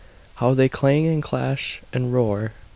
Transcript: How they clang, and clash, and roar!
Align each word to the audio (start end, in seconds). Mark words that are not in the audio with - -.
How 0.37 0.55
they 0.55 0.67
clang, 0.67 1.05
and 1.05 1.21
clash, 1.21 1.83
and 1.93 2.11
roar! 2.11 2.53